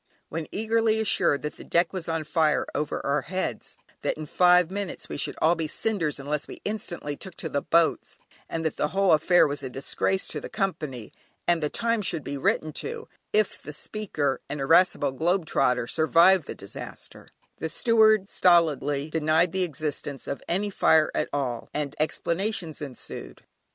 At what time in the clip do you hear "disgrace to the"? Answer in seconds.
9.69-10.49